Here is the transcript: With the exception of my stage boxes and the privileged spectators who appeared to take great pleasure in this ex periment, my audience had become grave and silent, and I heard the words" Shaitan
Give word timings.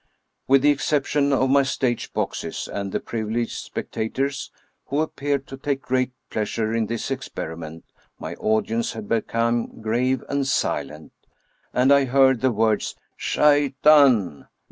With 0.47 0.63
the 0.63 0.71
exception 0.71 1.31
of 1.31 1.51
my 1.51 1.61
stage 1.61 2.11
boxes 2.11 2.67
and 2.67 2.91
the 2.91 2.99
privileged 2.99 3.51
spectators 3.51 4.49
who 4.87 4.99
appeared 4.99 5.45
to 5.45 5.57
take 5.57 5.83
great 5.83 6.11
pleasure 6.31 6.73
in 6.73 6.87
this 6.87 7.11
ex 7.11 7.29
periment, 7.29 7.83
my 8.17 8.33
audience 8.37 8.93
had 8.93 9.07
become 9.07 9.79
grave 9.79 10.23
and 10.27 10.47
silent, 10.47 11.11
and 11.71 11.93
I 11.93 12.05
heard 12.05 12.41
the 12.41 12.51
words" 12.51 12.95
Shaitan 13.15 14.47